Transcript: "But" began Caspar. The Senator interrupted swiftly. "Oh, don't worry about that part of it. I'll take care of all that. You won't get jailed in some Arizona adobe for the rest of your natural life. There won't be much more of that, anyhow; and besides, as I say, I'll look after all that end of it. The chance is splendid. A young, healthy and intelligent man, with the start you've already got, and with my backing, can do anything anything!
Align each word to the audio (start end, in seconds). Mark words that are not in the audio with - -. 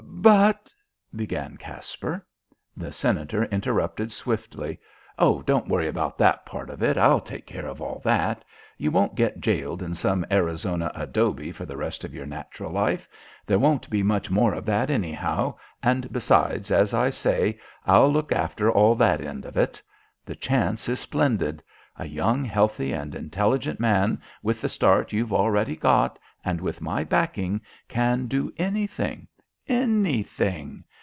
"But" 0.21 0.71
began 1.15 1.57
Caspar. 1.57 2.23
The 2.77 2.91
Senator 2.91 3.45
interrupted 3.45 4.11
swiftly. 4.11 4.79
"Oh, 5.17 5.41
don't 5.41 5.67
worry 5.67 5.87
about 5.87 6.19
that 6.19 6.45
part 6.45 6.69
of 6.69 6.83
it. 6.83 6.95
I'll 6.95 7.21
take 7.21 7.47
care 7.47 7.65
of 7.65 7.81
all 7.81 8.01
that. 8.05 8.45
You 8.77 8.91
won't 8.91 9.15
get 9.15 9.41
jailed 9.41 9.81
in 9.81 9.95
some 9.95 10.23
Arizona 10.29 10.91
adobe 10.93 11.51
for 11.51 11.65
the 11.65 11.75
rest 11.75 12.03
of 12.03 12.13
your 12.13 12.27
natural 12.27 12.71
life. 12.71 13.09
There 13.47 13.57
won't 13.57 13.89
be 13.89 14.03
much 14.03 14.29
more 14.29 14.53
of 14.53 14.63
that, 14.65 14.91
anyhow; 14.91 15.55
and 15.81 16.13
besides, 16.13 16.69
as 16.69 16.93
I 16.93 17.09
say, 17.09 17.59
I'll 17.87 18.11
look 18.11 18.31
after 18.31 18.71
all 18.71 18.93
that 18.97 19.21
end 19.21 19.43
of 19.43 19.57
it. 19.57 19.81
The 20.23 20.35
chance 20.35 20.87
is 20.87 20.99
splendid. 20.99 21.63
A 21.97 22.05
young, 22.05 22.45
healthy 22.45 22.93
and 22.93 23.15
intelligent 23.15 23.79
man, 23.79 24.21
with 24.43 24.61
the 24.61 24.69
start 24.69 25.13
you've 25.13 25.33
already 25.33 25.75
got, 25.75 26.19
and 26.45 26.61
with 26.61 26.79
my 26.79 27.03
backing, 27.03 27.59
can 27.87 28.27
do 28.27 28.53
anything 28.59 29.27
anything! 29.67 30.83